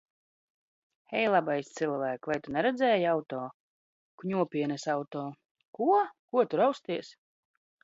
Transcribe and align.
Hei, 1.11 1.19
labais 1.35 1.67
cilvēk! 1.79 2.29
Vai 2.31 2.37
tu 2.47 2.55
neredzēji 2.55 3.05
auto? 3.11 3.43
Kņopienes 4.25 4.89
auto. 4.97 5.29
Ko? 5.81 5.93
Ko 6.33 6.47
tu 6.51 6.65
rausties? 6.65 7.17